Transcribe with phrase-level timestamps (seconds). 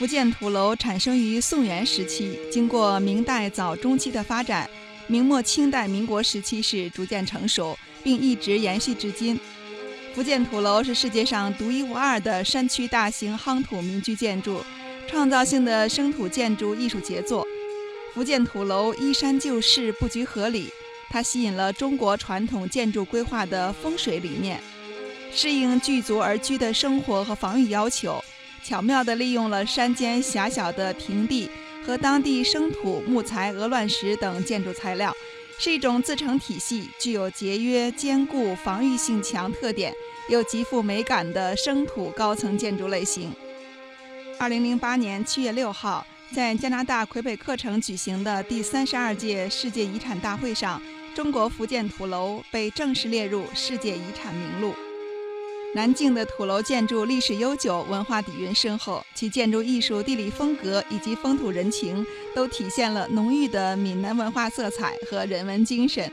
[0.00, 4.66] 福建土楼产生于宋元时期，经过明代早中期的发展，
[5.06, 9.38] 明末清代民国时期是逐渐成熟，并一直延续至今。
[10.14, 14.64] 福建土楼是世界上独一无二的山区大型夯土民居建筑，
[15.06, 17.46] 创造性的生土建筑艺术杰作。
[18.14, 20.70] 福建土楼依山就势，布局合理，
[21.10, 24.58] 它吸引了中国传统建筑规划的风水理念，
[25.30, 28.24] 适应聚族而居的生活和防御要求，
[28.62, 31.48] 巧妙地利用了山间狭小的平地
[31.86, 35.14] 和当地生土、木材、鹅卵石等建筑材料。
[35.62, 39.92] 是一种自成体系、具有节约、坚固、防御性强特点，
[40.30, 43.30] 又极富美感的生土高层建筑类型。
[44.38, 50.80] 二零零八年七月六号，在加拿大魁北克城举行的第三十二届世界遗产大会上，
[51.14, 54.74] 中国福建土楼被正式列入世界遗产名录。
[55.72, 62.04] 南靖的土楼建筑历史悠久，文化底蕴深厚，其建筑艺术、地理风格以及风土人情，
[62.34, 66.12] 都体现了浓郁的闽南文化色彩和人文精神。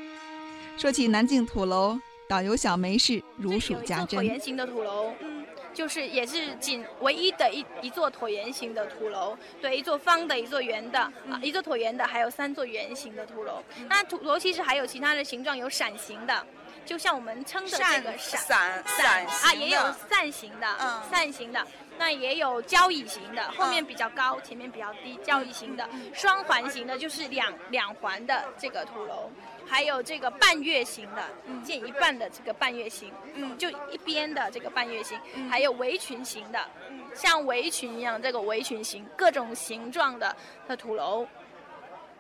[0.78, 4.20] 说起南靖土楼，导游小梅是如数家珍。
[4.20, 9.36] 椭圆形的土楼，嗯，就是也是仅唯一的一一座椭圆形的土楼。
[9.60, 13.64] 对，一座方的，一座圆的，啊，一座椭圆的，还有三座圆形的土楼。
[13.90, 16.46] 那土楼其实还有其他的形状，有伞形的。
[16.88, 21.68] 就像我们称的这个伞伞伞啊，也有扇形的，嗯，扇形的，
[22.00, 29.30] 那也有交椅型的，后面比较高，前面比较低，交椅型的，双环形的，就是两两环的这个土楼，
[29.68, 31.28] 还有这个半月形的，
[31.62, 36.66] 建一半的这个半月形，嗯，就一边的这个半月形，还有围裙形的，
[37.14, 40.34] 像围裙一样这个围裙形，各种形状的
[40.70, 41.28] 的土楼。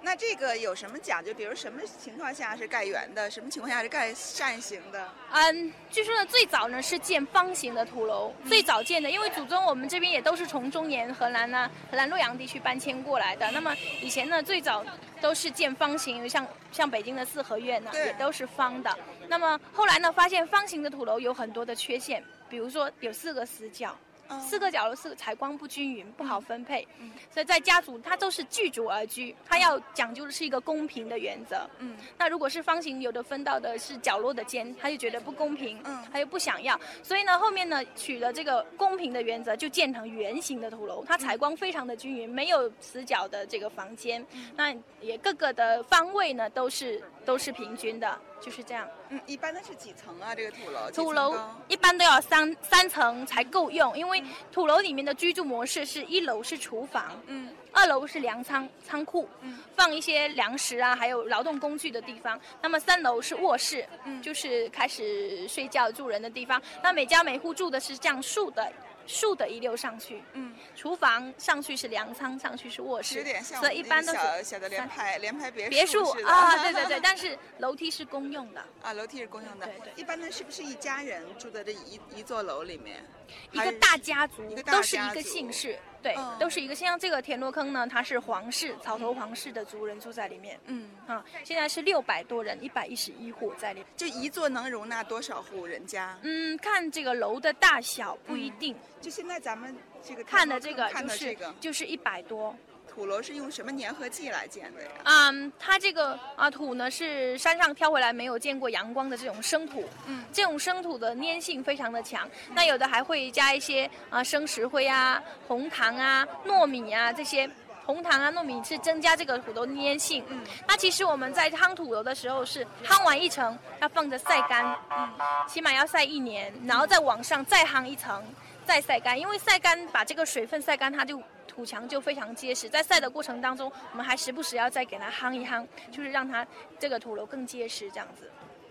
[0.08, 1.33] 那这个有什么讲究？
[1.33, 5.05] 比如什么情况下是盖圆的，什么情况下是盖扇形的？
[5.33, 13.52] 嗯，据说呢，最早呢是建方形的土楼，最早建的，因为祖宗我们这边也都是从中原河南呢，河南洛阳地区搬迁过来的。
[13.52, 14.81] 那么以前呢，最早
[15.20, 18.98] 都是建方形，像像北京的四合院呢，也都是方的。
[19.27, 23.93] 那么后来呢，发现方形的土楼有很多的缺陷，比如说有四个死角。
[24.39, 26.88] 四个角落四个采光不均匀，不好分配，
[27.32, 31.70] 所以在家族它都是聚族而居，它要讲究的是一个公平的原则。
[31.80, 48.17] 嗯，那如果是方形，有的分到的是角落的间，他就觉得不公平，嗯，他又不想要，所以呢，后面呢取了这个公平的原则，就建成圆形的土楼，它采光非常的均匀，没有死角的这个房间，那也各个的方位呢都是都是平均的。
[48.39, 50.33] 就是这样，嗯，一般的是几层啊？
[50.36, 50.92] 这个土楼？
[50.92, 51.36] 土楼
[51.67, 62.39] 一般都要三三层才够用，因为土楼里面的居住模式是一楼是厨房，嗯，二楼是粮仓仓库，嗯，放一些粮食啊，还有劳动工具的地方。
[62.61, 66.61] 那么三楼是卧室，嗯，就是开始睡觉住人的地方。
[66.83, 68.71] 那每家每户住的是这样竖的。
[69.07, 78.63] 竖的一溜上去，嗯，厨房上去是粮仓，上去是卧室，所以一般都是小小的联排联排别别墅啊， 对对对，但是楼梯是公用的。
[78.83, 83.03] 啊，楼梯是公用的，对对，一般呢是不是一家人住在这一一座楼里面？
[83.51, 85.79] 一个大家族，都是一个姓氏。
[86.02, 90.59] 对，都是一个像这个田螺坑呢，它是皇室草头皇室的族人住在里面。
[90.65, 93.80] 嗯，啊，现在是六百多人，一百一十一户在里。
[93.80, 93.87] 面。
[93.95, 96.17] 就一座能容纳多少户人家？
[96.21, 98.75] 嗯，看这个楼的大小不一定。
[99.02, 102.55] 就现在咱们这个看的这个就是就是一百多。
[102.97, 104.89] 土楼是用什么粘合剂来建的呀？
[105.03, 112.27] 嗯，它这个啊土呢是山上挑回来没有见过阳光的这种生土，嗯，这种生土的粘性非常的强。
[112.55, 117.47] 那有的还会加一些啊生石灰啊、红糖啊、糯米啊这些，
[117.86, 120.25] 红糖啊、糯米是增加这个土的粘性。
[120.30, 125.07] 嗯，那其实我们在夯土楼的时候是夯完一层要放着晒干，嗯，
[125.47, 128.24] 起码要晒一年，然后再往上再夯一层，
[128.65, 131.21] 再晒干，因为晒干把这个水分晒干，它就。
[131.57, 136.45] 土墙就非常结实，在晒的过程当中，我们还时不时要再给它夯一夯，就是让它
[136.77, 138.29] 这个土楼更结实，这样子。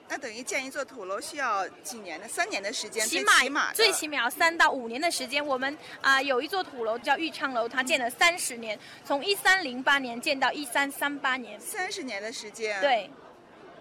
[0.09, 2.29] 那等于建一座土楼需要几年呢？
[2.29, 5.45] 三年的时间，起码最起码要三到五年的时间。
[5.45, 12.81] 我们啊有一座土楼叫玉昌楼，它建了三十年，从一三零八年建到一三三八年，三十年的时间。
[12.81, 13.11] 对。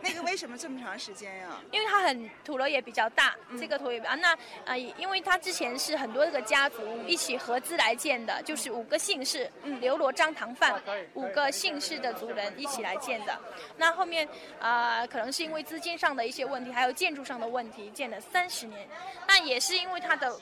[0.07, 1.60] 那个为什么这么长时间呀？
[1.72, 10.80] 因为它很土楼也比较大，这个土也比较那呃，因为它之前是很多这个家族一起合资来建的，就是五个姓氏，嗯刘罗张唐范
[11.16, 13.36] 五个姓氏的族人一起来建的。
[13.78, 14.28] 那后面
[14.60, 18.88] 啊，可能是因为资金上的一些问题，还有建筑上的问题，建了三十年。
[19.28, 20.40] 那也是因为它的。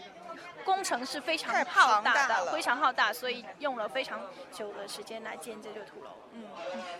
[0.63, 4.19] 工程是非常浩大的，非常浩大，所以用了非常
[4.51, 6.09] 久的时间来建这座土楼。
[6.33, 6.43] 嗯，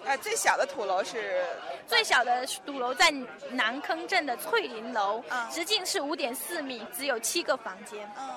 [0.06, 1.44] 呃，最小的土楼是
[1.88, 3.12] 最小的土楼在
[3.50, 8.08] 南坑镇的翠林楼，直径是五点四米，只有七个房间。
[8.16, 8.30] 嗯，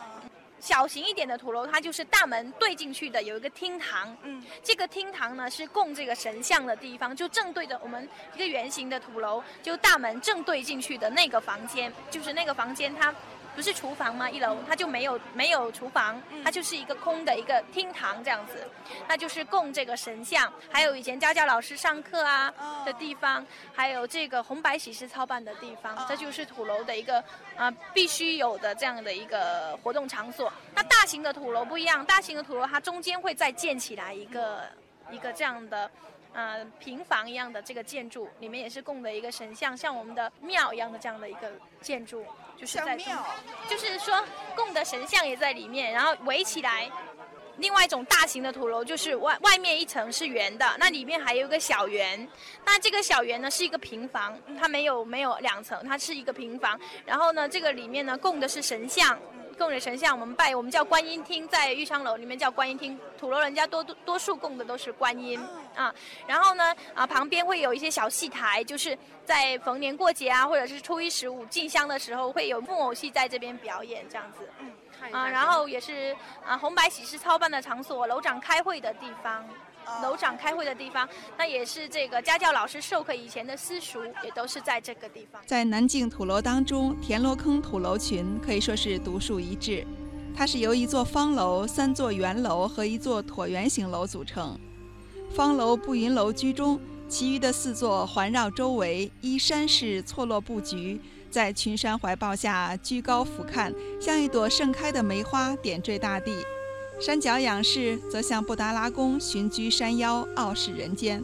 [0.58, 4.17] 小型一点的土楼，它就是大门对进去的，有一个厅堂。
[4.22, 13.14] 嗯，这个厅堂呢是供这个神像的地方，就正对着我们一个圆形的土楼，就大门正对进去的那个房间，就是那个房间它。
[13.56, 14.31] 不是厨房吗？
[14.31, 18.69] 一楼它就没有没有厨房，它就是一个空的一个厅堂这样子，
[19.08, 22.53] 那就是供这个神像，还有以前家教老师上课啊
[22.85, 23.44] 的地方，
[23.75, 27.25] 还有这个红白喜事操办的地方，这就是土楼的一个
[27.56, 30.53] 啊必须有的这样的一个活动场所。
[30.75, 34.64] 那大型的土楼不一样，大型的土楼它中间会再建起来一个
[35.11, 35.91] 一个这样的。
[36.32, 41.50] 呃，平房一样的这个建筑里面也是供的一个神像，像我们的庙一样的这样的一个
[41.81, 42.26] 建筑，
[42.56, 43.26] 就是在庙，
[43.69, 44.25] 就是说
[44.55, 46.91] 供的神像也在里面，然后围起来。
[47.58, 52.29] 另外一种大型的土楼就是外外面一层是圆的，那里面还有一个小圆，
[52.67, 56.79] 那这个小圆呢是一个平房，它没有没有两层，它是一个平房。
[57.06, 59.19] 然后呢，这个里面呢供的是神像。
[59.56, 62.99] 供的神像，我们拜，我们叫观音厅，在玉昌楼里面叫观音厅。
[63.19, 65.41] 土楼人家多多多数供的都是观音
[65.75, 65.94] 啊。
[66.26, 74.49] 然后呢，啊旁边会有一些小戏台，就是在逢年过节啊，或者是初一十五进香的时候，会有木偶戏在这边表演这样子。
[74.58, 76.14] 嗯，啊，然后也是
[76.47, 79.44] 啊红白喜事操办的场所，楼长开会的地方。
[80.03, 85.41] 楼长开会的地方，那也是这个家教老师授课以前的私塾，也都是在这个地方。
[85.47, 89.87] 在南靖土楼当中，田螺坑土楼群可以说是独树一帜。
[90.37, 94.59] 它是由一座方楼、三座圆楼和一座椭圆形楼组成。
[95.35, 96.79] 方楼步云楼居中，
[97.09, 101.00] 其余的四座环绕周围，依山势错落布局，
[101.31, 106.37] 在群山怀抱下居高俯瞰，像一朵盛开的梅花点缀大地。
[106.98, 111.22] 山脚仰视，则像布达拉宫寻居山腰，傲视人间。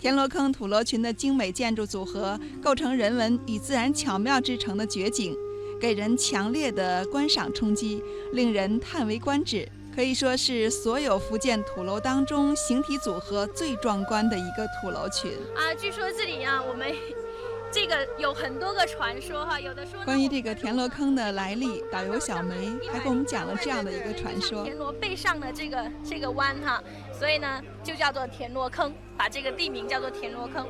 [0.00, 5.36] 田螺坑土楼群的精美建筑组合，构成人文与自然巧妙之成的绝景，
[5.80, 9.68] 给人强烈的观赏冲击，令人叹为观止。
[9.94, 15.30] 可以说是所有福建土楼当中形体组合最壮观的一个土楼群。
[15.54, 16.92] 啊，据说这里啊，我们。
[17.74, 26.80] 这个有很多个传说哈，有的说关于这个田螺坑的来历，导游小梅还给我们讲了这样的一个传说：田螺背上的这个这个弯哈，
[27.18, 30.68] 所以呢就叫做田螺坑，把这个地名叫做田螺坑。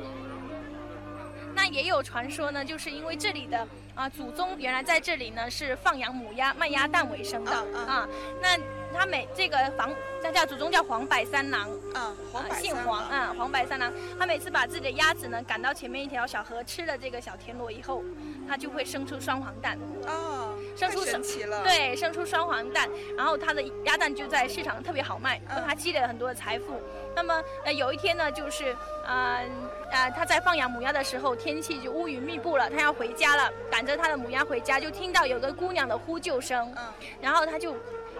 [1.53, 7.51] 那也有传说呢，就是因为这里的啊祖宗原来在这里呢是放养母鸭卖鸭蛋为生的
[7.87, 8.09] 啊，
[8.41, 8.57] 那。
[8.93, 12.15] 他每这个房，他叫祖宗叫黄百三郎，嗯，
[12.61, 18.03] 姓黄，嗯，黄百三郎，他每次把自己的鸭子呢赶到前面一条小河吃了这个小田螺以后，
[18.47, 19.77] 他就会生出双黄蛋，
[20.07, 26.81] 哦，生出神奇了，对，生出双黄蛋，然后它的鸭蛋就在市场特别好卖，它积累了很多的财富。
[27.15, 28.75] 那么呃有一天呢，就是
[29.07, 29.49] 嗯
[29.91, 36.83] 啊他在放养母鸭的时候，天气就乌云密布了，他要回家了，赶着他的母鸭回家，就听到有个姑娘的呼救声，嗯，
[37.21, 37.75] 然后他就。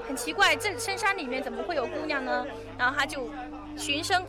[0.07, 2.45] 很奇怪，这深山里面怎么会有姑娘呢？
[2.77, 3.27] 然后他就
[3.75, 4.23] 循声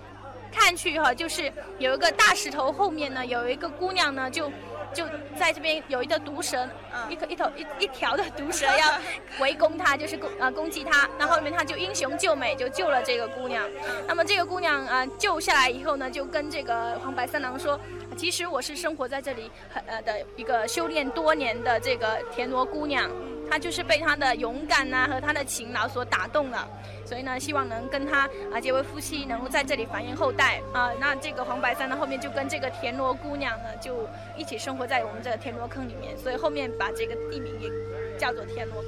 [0.51, 4.51] 看去哈，就是有一个大石头后面呢，有一个姑娘呢，就
[4.93, 5.05] 就
[5.39, 6.69] 在这边有一个毒蛇，
[7.09, 8.99] 一个一头一一条的毒蛇要
[9.41, 11.09] 围攻他，就是攻啊攻击他。
[11.19, 13.69] 那后面他就英雄救美，就救了这个姑娘。
[14.07, 17.79] 那么这个姑娘啊救下来以后呢，就跟这个黄白三郎说，
[18.17, 23.11] 其实我是生活在这里很呃的一个修炼多年的这个田螺姑娘。
[23.51, 26.69] 他就是被他的勇敢呐和他的勤劳所打动了，
[27.05, 30.91] 所以呢，希望能跟他啊结为夫妻，能够在这里繁衍后代啊。
[31.01, 37.71] 那这个黄白山呢，后面就跟这个田螺姑娘呢，就一起生活在我们这个田螺坑里面，所以后面把这个地名也
[38.19, 38.85] 叫做田螺。